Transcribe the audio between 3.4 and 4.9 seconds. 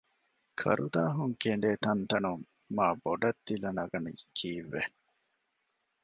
ދިލަނަގަނީ ކީއްވެ؟